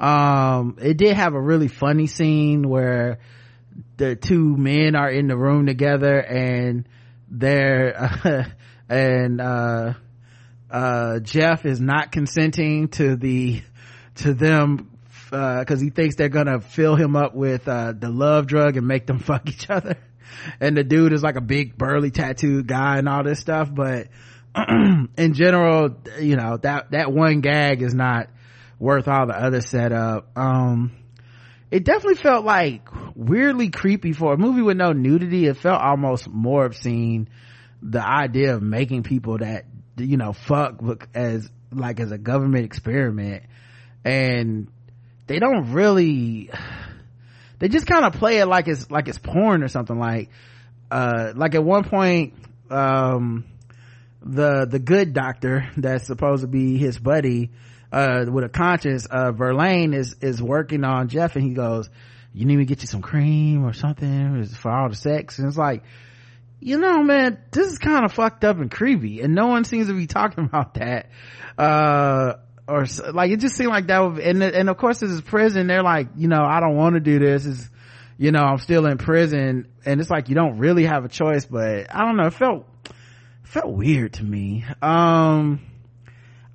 Um, 0.00 0.78
it 0.80 0.96
did 0.96 1.14
have 1.14 1.34
a 1.34 1.40
really 1.40 1.68
funny 1.68 2.08
scene 2.08 2.68
where 2.68 3.20
the 3.96 4.16
two 4.16 4.56
men 4.56 4.96
are 4.96 5.08
in 5.08 5.28
the 5.28 5.36
room 5.36 5.66
together 5.66 6.18
and 6.18 6.88
they're, 7.30 7.94
uh, 8.24 8.44
and, 8.88 9.40
uh, 9.40 9.94
uh, 10.70 11.20
Jeff 11.20 11.64
is 11.64 11.80
not 11.80 12.10
consenting 12.10 12.88
to 12.88 13.14
the, 13.14 13.62
to 14.16 14.34
them, 14.34 14.90
uh, 15.30 15.64
cause 15.64 15.80
he 15.80 15.90
thinks 15.90 16.16
they're 16.16 16.28
gonna 16.28 16.60
fill 16.60 16.96
him 16.96 17.14
up 17.14 17.34
with, 17.34 17.68
uh, 17.68 17.92
the 17.92 18.10
love 18.10 18.46
drug 18.46 18.76
and 18.76 18.86
make 18.86 19.06
them 19.06 19.18
fuck 19.20 19.48
each 19.48 19.70
other. 19.70 19.96
And 20.60 20.76
the 20.76 20.82
dude 20.82 21.12
is 21.12 21.22
like 21.22 21.36
a 21.36 21.40
big 21.42 21.78
burly 21.78 22.10
tattooed 22.10 22.66
guy 22.66 22.98
and 22.98 23.08
all 23.08 23.22
this 23.22 23.38
stuff, 23.38 23.72
but, 23.72 24.08
in 25.16 25.34
general, 25.34 25.96
you 26.20 26.36
know, 26.36 26.58
that, 26.58 26.90
that 26.90 27.12
one 27.12 27.40
gag 27.40 27.82
is 27.82 27.94
not 27.94 28.28
worth 28.78 29.08
all 29.08 29.26
the 29.26 29.38
other 29.38 29.60
setup. 29.60 30.36
Um, 30.36 30.92
it 31.70 31.84
definitely 31.84 32.16
felt 32.16 32.44
like 32.44 32.88
weirdly 33.14 33.70
creepy 33.70 34.12
for 34.12 34.34
a 34.34 34.36
movie 34.36 34.60
with 34.60 34.76
no 34.76 34.92
nudity. 34.92 35.46
It 35.46 35.56
felt 35.56 35.80
almost 35.80 36.28
more 36.28 36.66
obscene. 36.66 37.28
The 37.80 38.06
idea 38.06 38.54
of 38.54 38.62
making 38.62 39.04
people 39.04 39.38
that, 39.38 39.64
you 39.96 40.16
know, 40.16 40.32
fuck 40.32 40.82
as, 41.14 41.50
like 41.72 42.00
as 42.00 42.12
a 42.12 42.18
government 42.18 42.66
experiment. 42.66 43.44
And 44.04 44.68
they 45.28 45.38
don't 45.38 45.72
really, 45.72 46.50
they 47.58 47.68
just 47.68 47.86
kind 47.86 48.04
of 48.04 48.14
play 48.14 48.38
it 48.38 48.46
like 48.46 48.68
it's, 48.68 48.90
like 48.90 49.08
it's 49.08 49.18
porn 49.18 49.62
or 49.62 49.68
something 49.68 49.98
like, 49.98 50.28
uh, 50.90 51.32
like 51.34 51.54
at 51.54 51.64
one 51.64 51.84
point, 51.84 52.34
um, 52.70 53.44
the 54.24 54.66
the 54.66 54.78
good 54.78 55.12
doctor 55.12 55.70
that's 55.76 56.06
supposed 56.06 56.42
to 56.42 56.48
be 56.48 56.78
his 56.78 56.98
buddy 56.98 57.50
uh, 57.90 58.24
with 58.30 58.44
a 58.44 58.48
conscience 58.48 59.06
uh 59.06 59.32
verlaine 59.32 59.94
is 59.94 60.16
is 60.20 60.40
working 60.42 60.84
on 60.84 61.08
jeff 61.08 61.36
and 61.36 61.44
he 61.44 61.54
goes 61.54 61.90
you 62.34 62.46
need 62.46 62.56
me 62.56 62.64
to 62.64 62.68
get 62.68 62.82
you 62.82 62.86
some 62.86 63.02
cream 63.02 63.64
or 63.64 63.72
something 63.72 64.44
for 64.46 64.70
all 64.70 64.88
the 64.88 64.96
sex? 64.96 65.38
And 65.38 65.48
it's 65.48 65.58
like 65.58 65.82
you 66.60 66.78
know 66.78 67.02
man 67.02 67.38
this 67.50 67.72
is 67.72 67.78
kind 67.78 68.04
of 68.04 68.12
fucked 68.12 68.44
up 68.44 68.58
and 68.58 68.70
creepy 68.70 69.20
and 69.20 69.34
no 69.34 69.48
one 69.48 69.64
seems 69.64 69.88
to 69.88 69.94
be 69.94 70.06
talking 70.06 70.44
about 70.52 70.74
that. 70.74 71.10
Uh 71.58 72.34
or 72.68 72.86
like 73.12 73.32
it 73.32 73.40
just 73.40 73.56
seemed 73.56 73.70
like 73.70 73.88
that 73.88 73.98
would, 73.98 74.18
and 74.20 74.42
and 74.42 74.70
of 74.70 74.76
course 74.76 75.00
this 75.00 75.10
is 75.10 75.20
prison 75.20 75.66
they're 75.66 75.82
like 75.82 76.08
you 76.16 76.28
know 76.28 76.42
i 76.42 76.60
don't 76.60 76.76
want 76.76 76.94
to 76.94 77.00
do 77.00 77.18
this 77.18 77.44
is 77.44 77.68
you 78.18 78.30
know 78.30 78.40
i'm 78.40 78.58
still 78.58 78.86
in 78.86 78.98
prison. 78.98 79.68
And 79.84 80.00
it's 80.00 80.10
like 80.10 80.28
you 80.28 80.36
don't 80.36 80.58
really 80.58 80.84
have 80.84 81.04
a 81.04 81.08
choice 81.08 81.44
but 81.44 81.94
i 81.94 82.04
don't 82.04 82.16
know 82.16 82.28
it 82.28 82.34
felt 82.34 82.66
felt 83.52 83.70
weird 83.70 84.14
to 84.14 84.24
me. 84.24 84.64
Um, 84.80 85.60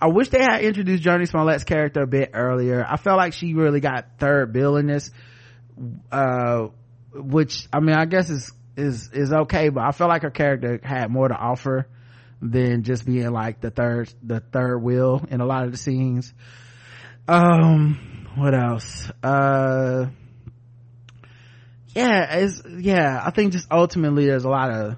I 0.01 0.07
wish 0.07 0.29
they 0.29 0.41
had 0.41 0.61
introduced 0.61 1.03
Jurnee 1.03 1.29
Smollett's 1.29 1.63
character 1.63 2.01
a 2.01 2.07
bit 2.07 2.31
earlier. 2.33 2.83
I 2.87 2.97
felt 2.97 3.17
like 3.17 3.33
she 3.33 3.53
really 3.53 3.79
got 3.79 4.17
third 4.19 4.51
bill 4.51 4.77
in 4.77 4.87
this, 4.87 5.11
uh, 6.11 6.69
which, 7.13 7.67
I 7.71 7.81
mean, 7.81 7.95
I 7.95 8.05
guess 8.05 8.31
is, 8.31 8.51
is, 8.75 9.11
is 9.13 9.31
okay, 9.31 9.69
but 9.69 9.83
I 9.83 9.91
felt 9.91 10.09
like 10.09 10.23
her 10.23 10.31
character 10.31 10.79
had 10.83 11.11
more 11.11 11.27
to 11.27 11.35
offer 11.35 11.87
than 12.41 12.81
just 12.81 13.05
being 13.05 13.31
like 13.31 13.61
the 13.61 13.69
third, 13.69 14.11
the 14.23 14.39
third 14.39 14.79
wheel 14.79 15.23
in 15.29 15.39
a 15.39 15.45
lot 15.45 15.65
of 15.65 15.71
the 15.71 15.77
scenes. 15.77 16.33
Um, 17.27 18.27
what 18.35 18.55
else? 18.55 19.11
Uh, 19.21 20.07
yeah, 21.89 22.37
it's, 22.37 22.63
yeah, 22.67 23.21
I 23.23 23.29
think 23.29 23.53
just 23.53 23.67
ultimately 23.71 24.25
there's 24.25 24.45
a 24.45 24.49
lot 24.49 24.71
of, 24.71 24.95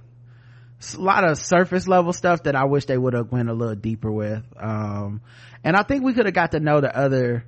a 0.81 1.01
lot 1.01 1.23
of 1.23 1.37
surface 1.37 1.87
level 1.87 2.13
stuff 2.13 2.43
that 2.43 2.55
I 2.55 2.65
wish 2.65 2.85
they 2.85 2.97
would 2.97 3.13
have 3.13 3.31
went 3.31 3.49
a 3.49 3.53
little 3.53 3.75
deeper 3.75 4.11
with. 4.11 4.43
Um, 4.57 5.21
and 5.63 5.75
I 5.75 5.83
think 5.83 6.03
we 6.03 6.13
could 6.13 6.25
have 6.25 6.33
got 6.33 6.51
to 6.51 6.59
know 6.59 6.79
the 6.79 6.95
other 6.95 7.45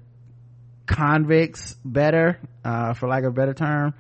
convicts 0.86 1.76
better, 1.86 2.40
uh, 2.66 2.94
for 2.94 3.08
lack 3.08 3.24
of 3.24 3.30
a 3.30 3.34
better 3.34 3.54
term. 3.54 3.94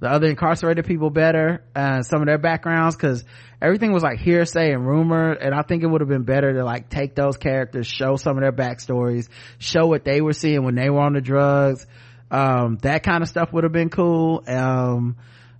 The 0.00 0.10
other 0.10 0.26
incarcerated 0.26 0.84
people 0.84 1.08
better, 1.08 1.64
uh, 1.74 2.02
some 2.02 2.20
of 2.20 2.26
their 2.26 2.36
backgrounds, 2.36 2.96
cause 2.96 3.24
everything 3.62 3.92
was 3.92 4.02
like 4.02 4.18
hearsay 4.18 4.72
and 4.72 4.86
rumor. 4.86 5.32
And 5.32 5.54
I 5.54 5.62
think 5.62 5.82
it 5.82 5.86
would 5.86 6.02
have 6.02 6.10
been 6.10 6.24
better 6.24 6.52
to 6.52 6.64
like 6.64 6.90
take 6.90 7.14
those 7.14 7.38
characters, 7.38 7.86
show 7.86 8.16
some 8.16 8.36
of 8.36 8.42
their 8.42 8.52
backstories, 8.52 9.28
show 9.58 9.86
what 9.86 10.04
they 10.04 10.20
were 10.20 10.34
seeing 10.34 10.62
when 10.62 10.74
they 10.74 10.90
were 10.90 11.00
on 11.00 11.14
the 11.14 11.22
drugs. 11.22 11.86
Um, 12.30 12.78
that 12.82 13.02
kind 13.02 13.22
of 13.22 13.28
stuff 13.28 13.52
would 13.52 13.64
have 13.64 13.72
been 13.72 13.88
cool. 13.88 14.42
Um, 14.46 15.16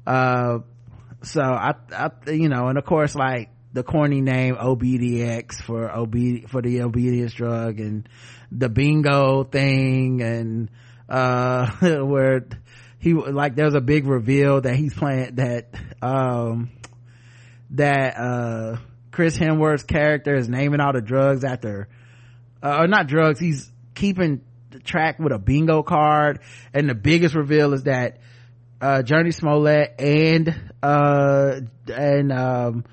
uh, 0.07 0.59
so 1.25 1.43
I, 1.43 1.75
I, 1.93 2.11
you 2.31 2.49
know, 2.49 2.69
and 2.69 2.79
of 2.79 2.85
course, 2.85 3.15
like 3.15 3.51
the 3.73 3.83
corny 3.83 4.21
name 4.21 4.57
OBDX 4.57 5.63
for 5.63 5.91
OB, 5.91 6.49
for 6.49 6.63
the 6.63 6.83
obedience 6.83 7.35
drug 7.35 7.81
and 7.81 8.09
the 8.53 8.69
bingo 8.69 9.45
thing 9.45 10.23
and, 10.23 10.71
uh, 11.09 11.71
where 12.05 12.47
he, 12.99 13.15
like, 13.15 13.57
there's 13.57 13.75
a 13.75 13.81
big 13.81 14.07
reveal 14.07 14.61
that 14.61 14.77
he's 14.77 14.95
playing, 14.95 15.35
that, 15.37 15.75
um, 16.01 16.71
that, 17.71 18.17
uh, 18.17 18.77
Chris 19.11 19.37
Hemsworth's 19.37 19.85
character 19.85 20.35
is 20.35 20.49
naming 20.49 20.81
all 20.81 20.93
the 20.93 21.01
drugs 21.01 21.45
after, 21.45 21.89
uh, 22.63 22.79
or 22.81 22.87
not 22.87 23.07
drugs, 23.07 23.39
he's 23.39 23.71
keeping 23.95 24.41
track 24.85 25.19
with 25.19 25.33
a 25.33 25.39
bingo 25.39 25.83
card. 25.83 26.41
And 26.73 26.89
the 26.89 26.95
biggest 26.95 27.35
reveal 27.35 27.73
is 27.75 27.85
that 27.85 28.19
uh, 28.85 29.03
Jurnee 29.03 29.33
Smollett 29.33 29.95
and, 29.99 30.73
uh, 30.83 31.61
and, 31.89 32.31
um, 32.31 32.85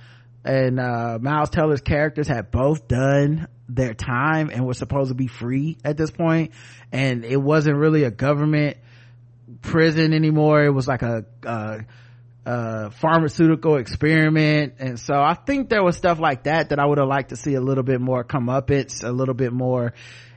and, 0.45 0.79
uh, 0.79 1.19
Miles 1.21 1.49
Teller's 1.49 1.81
characters 1.81 2.29
had 2.29 2.49
both 2.49 2.87
done 2.87 3.49
their 3.67 3.93
time 3.93 4.49
and 4.49 4.65
were 4.65 4.73
supposed 4.73 5.09
to 5.09 5.15
be 5.15 5.27
free 5.27 5.77
at 5.83 5.97
this 5.97 6.09
point. 6.09 6.53
And 6.93 7.25
it 7.25 7.35
wasn't 7.35 7.75
really 7.75 8.05
a 8.05 8.11
government 8.11 8.77
prison 9.61 10.13
anymore. 10.13 10.63
It 10.63 10.73
was 10.73 10.87
like 10.87 11.01
a, 11.01 11.25
uh, 11.45 11.79
uh 12.43 12.89
pharmaceutical 12.89 13.75
experiment 13.75 14.73
and 14.79 14.99
so 14.99 15.13
i 15.13 15.35
think 15.35 15.69
there 15.69 15.83
was 15.83 15.95
stuff 15.95 16.19
like 16.19 16.45
that 16.45 16.69
that 16.69 16.79
i 16.79 16.85
would 16.87 16.97
have 16.97 17.07
liked 17.07 17.29
to 17.29 17.35
see 17.35 17.53
a 17.53 17.61
little 17.61 17.83
bit 17.83 18.01
more 18.01 18.23
come 18.23 18.49
up 18.49 18.71
it's 18.71 19.03
a 19.03 19.11
little 19.11 19.35
bit 19.35 19.53
more 19.53 19.93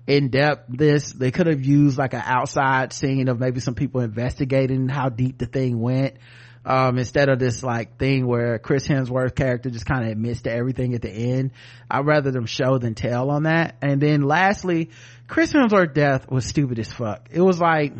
in 0.06 0.28
depth 0.28 0.64
this. 0.68 1.12
They 1.12 1.30
could 1.30 1.46
have 1.46 1.64
used 1.64 1.98
like 1.98 2.14
an 2.14 2.22
outside 2.24 2.92
scene 2.92 3.28
of 3.28 3.38
maybe 3.38 3.60
some 3.60 3.74
people 3.74 4.00
investigating 4.00 4.88
how 4.88 5.08
deep 5.08 5.38
the 5.38 5.46
thing 5.46 5.80
went 5.80 6.16
um, 6.64 6.98
instead 6.98 7.28
of 7.28 7.38
this 7.38 7.62
like 7.62 7.98
thing 7.98 8.26
where 8.26 8.58
chris 8.58 8.86
hemsworth 8.86 9.34
character 9.34 9.70
just 9.70 9.86
kind 9.86 10.04
of 10.04 10.10
admits 10.10 10.42
to 10.42 10.52
everything 10.52 10.94
at 10.94 11.02
the 11.02 11.10
end. 11.10 11.52
I'd 11.90 12.06
rather 12.06 12.30
them 12.30 12.46
show 12.46 12.78
than 12.78 12.94
tell 12.94 13.30
on 13.30 13.44
that. 13.44 13.76
And 13.82 14.00
then 14.00 14.22
lastly 14.22 14.90
chris 15.28 15.52
hemsworth 15.52 15.94
death 15.94 16.30
was 16.30 16.44
stupid 16.46 16.78
as 16.78 16.92
fuck. 16.92 17.28
It 17.30 17.40
was 17.40 17.60
like 17.60 17.92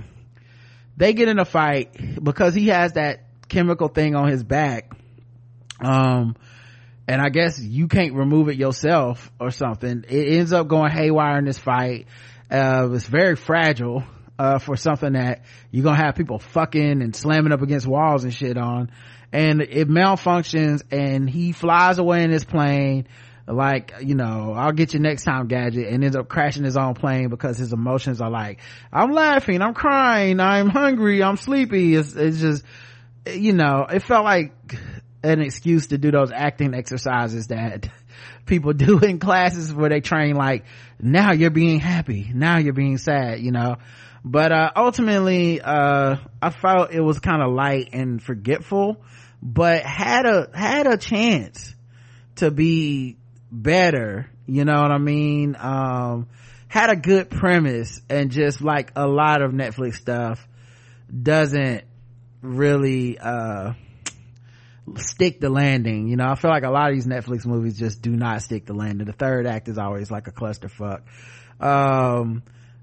they 0.97 1.13
get 1.13 1.29
in 1.29 1.39
a 1.39 1.45
fight 1.45 2.23
because 2.23 2.55
he 2.55 2.69
has 2.69 2.95
that 2.95 3.25
chemical 3.49 3.89
thing 3.89 4.15
on 4.15 4.29
his 4.29 4.43
back 4.43 4.91
um 5.81 6.35
and 7.07 7.21
i 7.21 7.29
guess 7.29 7.59
you 7.61 7.89
can't 7.89 8.15
remove 8.15 8.49
it 8.49 8.57
yourself 8.57 9.31
or 9.39 9.51
something. 9.51 10.05
It 10.09 10.39
ends 10.39 10.53
up 10.53 10.69
going 10.69 10.91
haywire 10.91 11.39
in 11.39 11.45
this 11.45 11.59
fight. 11.59 12.07
Uh 12.51 12.89
it's 12.93 13.07
very 13.07 13.37
fragile 13.37 14.05
uh 14.39 14.59
for 14.59 14.77
something 14.77 15.13
that 15.13 15.43
you're 15.71 15.85
gonna 15.85 16.03
have 16.03 16.15
people 16.15 16.39
fucking 16.39 17.03
and 17.03 17.15
slamming 17.15 17.53
up 17.53 17.63
against 17.63 17.87
walls 17.87 18.25
and 18.25 18.33
shit 18.33 18.57
on. 18.57 18.91
And 19.33 19.61
it 19.63 19.89
malfunctions 19.89 20.83
and 20.91 21.29
he 21.29 21.53
flies 21.53 21.99
away 21.99 22.23
in 22.23 22.31
his 22.31 22.45
plane. 22.45 23.07
Like 23.47 23.93
you 24.01 24.15
know 24.15 24.55
i'll 24.57 24.73
get 24.73 24.95
you 24.95 25.01
next 25.01 25.25
time 25.25 25.49
gadget 25.49 25.89
and 25.89 26.03
ends 26.03 26.17
up 26.17 26.29
crashing 26.29 26.65
his 26.65 26.79
own 26.79 26.95
plane 26.95 27.29
because 27.29 27.59
his 27.59 27.75
emotions 27.75 28.23
are 28.23 28.31
like 28.31 28.61
i'm 28.91 29.13
laughing 29.13 29.61
i'm 29.61 29.75
crying 29.75 30.41
i'm 30.41 30.71
hungry 30.71 31.23
i'm 31.23 31.37
sleepy. 31.37 31.95
It's, 31.95 32.15
it's 32.15 32.41
just 32.41 32.65
you 33.27 33.53
know 33.53 33.87
it 33.91 34.03
felt 34.03 34.25
like 34.25 34.55
an 35.25 35.41
excuse 35.41 35.87
to 35.89 35.99
do 35.99 36.11
those 36.11 36.31
acting 36.31 36.75
exercises 36.75 37.47
that 37.49 37.89
people 38.47 38.73
do 38.75 38.99
in 38.99 39.19
classes 39.19 39.73
where 39.73 39.89
they 39.89 40.01
train 40.01 40.37
like 40.37 40.65
now 41.01 41.33
you're 41.33 41.51
being 41.51 41.81
happy 41.81 42.31
now 42.35 42.59
you're 42.59 42.75
being 42.75 42.99
sad 42.99 43.41
you 43.41 43.51
know? 43.51 43.77
But 44.23 44.53
uh 44.53 44.71
ultimately 44.77 45.61
uh 45.61 46.17
i 46.41 46.51
felt 46.51 46.93
it 46.93 47.01
was 47.01 47.19
kind 47.21 47.43
of 47.43 47.53
light 47.53 47.91
and 47.93 48.23
forgetful 48.23 49.03
but 49.43 49.83
had 49.83 50.27
a 50.27 50.49
had 50.55 50.87
a 50.87 50.97
chance 50.97 51.75
to 52.37 52.51
be 52.51 53.17
better 53.51 54.31
you 54.47 54.65
know 54.65 54.81
what 54.83 54.91
i 54.91 54.99
mean? 54.99 55.57
Um 55.59 56.29
had 56.69 56.91
a 56.91 56.97
good 56.97 57.31
premise 57.31 58.01
and 58.11 58.31
just 58.31 58.61
like 58.61 58.93
a 58.97 59.07
lot 59.07 59.43
of 59.43 59.53
netflix 59.53 59.95
stuff 59.95 60.47
doesn't 61.23 61.85
really 62.43 63.19
uh 63.19 63.73
stick 64.97 65.41
the 65.41 65.51
landing. 65.51 66.09
You 66.09 66.17
know 66.17 66.29
i 66.29 66.35
feel 66.35 66.51
like 66.51 66.65
a 66.65 66.71
lot 66.71 66.91
of 66.91 66.95
these 66.95 67.07
netflix 67.07 67.47
movies 67.47 67.79
just 67.79 68.03
do 68.03 68.11
not 68.11 68.43
stick 68.43 68.67
the 68.67 68.75
landing. 68.75 69.07
The 69.07 69.13
third 69.13 69.47
act 69.47 69.69
is 69.69 69.79
always 69.79 70.11
like 70.11 70.27
a 70.27 70.33
clusterfuck. 70.33 71.03
Um 71.61 72.43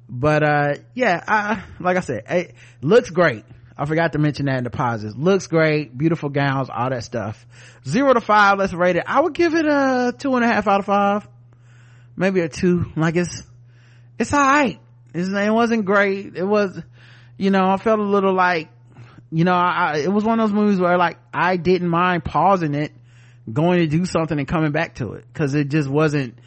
but 0.09 0.43
uh 0.43 0.73
yeah 0.93 1.23
I, 1.27 1.63
like 1.79 1.97
i 1.97 2.01
said 2.01 2.23
it 2.27 2.55
looks 2.81 3.09
great. 3.09 3.45
I 3.77 3.85
forgot 3.85 4.13
to 4.13 4.19
mention 4.19 4.45
that 4.45 4.57
in 4.57 4.63
the 4.63 4.69
positives. 4.69 5.17
Looks 5.17 5.47
great. 5.47 5.97
Beautiful 5.97 6.29
gowns 6.29 6.69
all 6.69 6.89
that 6.89 7.03
stuff. 7.03 7.45
Zero 7.87 8.13
to 8.13 8.21
five 8.21 8.57
let's 8.57 8.73
rate 8.73 8.95
it. 8.95 9.03
I 9.07 9.21
would 9.21 9.33
give 9.33 9.53
it 9.55 9.65
a 9.65 10.13
two 10.17 10.35
and 10.35 10.43
a 10.43 10.47
half 10.47 10.67
out 10.67 10.79
of 10.79 10.85
five. 10.85 11.27
Maybe 12.15 12.41
a 12.41 12.49
two. 12.49 12.91
Like 12.95 13.15
it's 13.15 13.43
it's 14.19 14.33
all 14.33 14.39
right. 14.39 14.79
It's, 15.13 15.29
it 15.29 15.53
wasn't 15.53 15.85
great. 15.85 16.35
It 16.35 16.45
was 16.45 16.79
you 17.37 17.49
know 17.49 17.65
i 17.65 17.77
felt 17.77 17.99
a 17.99 18.03
little 18.03 18.33
like 18.33 18.69
you 19.31 19.43
know 19.43 19.53
I, 19.53 19.97
it 19.97 20.11
was 20.11 20.23
one 20.23 20.39
of 20.39 20.49
those 20.49 20.53
movies 20.53 20.79
where 20.79 20.97
like 20.97 21.17
i 21.33 21.57
didn't 21.57 21.87
mind 21.87 22.23
pausing 22.23 22.75
it 22.75 22.91
going 23.51 23.79
to 23.79 23.87
do 23.87 24.05
something 24.05 24.37
and 24.37 24.47
coming 24.47 24.71
back 24.71 24.95
to 24.95 25.13
it 25.13 25.25
because 25.31 25.55
it 25.55 25.69
just 25.69 25.89
wasn't 25.89 26.37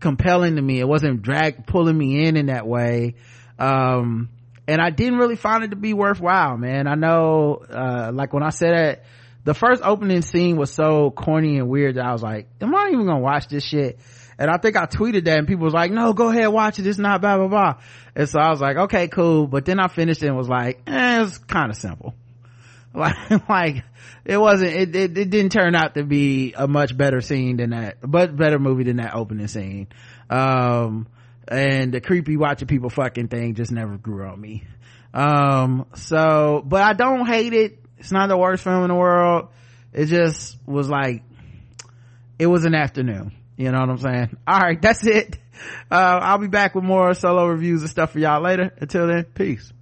compelling 0.00 0.56
to 0.56 0.62
me 0.62 0.80
it 0.80 0.88
wasn't 0.88 1.22
drag 1.22 1.66
pulling 1.66 1.96
me 1.96 2.26
in 2.26 2.36
in 2.36 2.46
that 2.46 2.66
way 2.66 3.14
um 3.58 4.28
and 4.66 4.80
i 4.80 4.90
didn't 4.90 5.18
really 5.18 5.36
find 5.36 5.64
it 5.64 5.70
to 5.70 5.76
be 5.76 5.94
worthwhile 5.94 6.56
man 6.56 6.86
i 6.86 6.94
know 6.94 7.64
uh 7.70 8.10
like 8.12 8.32
when 8.32 8.42
i 8.42 8.50
said 8.50 8.74
that 8.74 9.04
the 9.44 9.54
first 9.54 9.82
opening 9.84 10.22
scene 10.22 10.56
was 10.56 10.70
so 10.72 11.10
corny 11.10 11.58
and 11.58 11.68
weird 11.68 11.94
that 11.94 12.04
i 12.04 12.12
was 12.12 12.22
like 12.22 12.48
am 12.60 12.74
i 12.74 12.88
even 12.88 13.06
gonna 13.06 13.20
watch 13.20 13.46
this 13.48 13.64
shit 13.64 13.98
and 14.38 14.50
I 14.50 14.58
think 14.58 14.76
I 14.76 14.86
tweeted 14.86 15.26
that 15.26 15.38
and 15.38 15.46
people 15.46 15.64
was 15.64 15.74
like, 15.74 15.92
no, 15.92 16.12
go 16.12 16.28
ahead, 16.28 16.48
watch 16.48 16.78
it. 16.80 16.86
It's 16.88 16.98
not 16.98 17.20
blah, 17.20 17.36
blah, 17.36 17.46
blah. 17.46 17.74
And 18.16 18.28
so 18.28 18.40
I 18.40 18.50
was 18.50 18.60
like, 18.60 18.76
okay, 18.76 19.08
cool. 19.08 19.46
But 19.46 19.64
then 19.64 19.78
I 19.78 19.88
finished 19.88 20.22
it 20.22 20.26
and 20.26 20.36
was 20.36 20.48
like, 20.48 20.80
eh, 20.86 21.22
it's 21.22 21.38
kind 21.38 21.70
of 21.70 21.76
simple. 21.76 22.14
Like, 22.96 23.48
like, 23.48 23.84
it 24.24 24.38
wasn't, 24.38 24.72
it, 24.72 24.94
it, 24.94 25.18
it, 25.18 25.30
didn't 25.30 25.50
turn 25.50 25.74
out 25.74 25.94
to 25.94 26.04
be 26.04 26.54
a 26.56 26.68
much 26.68 26.96
better 26.96 27.20
scene 27.20 27.56
than 27.56 27.70
that, 27.70 27.96
but 28.00 28.36
better 28.36 28.60
movie 28.60 28.84
than 28.84 28.98
that 28.98 29.16
opening 29.16 29.48
scene. 29.48 29.88
Um, 30.30 31.08
and 31.48 31.92
the 31.92 32.00
creepy 32.00 32.36
watching 32.36 32.68
people 32.68 32.90
fucking 32.90 33.28
thing 33.28 33.54
just 33.54 33.72
never 33.72 33.98
grew 33.98 34.24
on 34.28 34.40
me. 34.40 34.62
Um, 35.12 35.86
so, 35.96 36.62
but 36.64 36.82
I 36.82 36.92
don't 36.92 37.26
hate 37.26 37.52
it. 37.52 37.80
It's 37.98 38.12
not 38.12 38.28
the 38.28 38.36
worst 38.36 38.62
film 38.62 38.82
in 38.82 38.88
the 38.88 38.94
world. 38.94 39.48
It 39.92 40.06
just 40.06 40.56
was 40.64 40.88
like, 40.88 41.24
it 42.38 42.46
was 42.46 42.64
an 42.64 42.76
afternoon. 42.76 43.32
You 43.56 43.72
know 43.72 43.80
what 43.80 43.90
I'm 43.90 43.98
saying? 43.98 44.36
All 44.46 44.60
right, 44.60 44.80
that's 44.80 45.04
it. 45.04 45.36
Uh, 45.90 46.18
I'll 46.22 46.38
be 46.38 46.48
back 46.48 46.76
with 46.76 46.84
more 46.84 47.12
solo 47.14 47.46
reviews 47.46 47.80
and 47.80 47.90
stuff 47.90 48.12
for 48.12 48.20
y'all 48.20 48.40
later. 48.40 48.72
Until 48.80 49.08
then, 49.08 49.24
peace. 49.24 49.72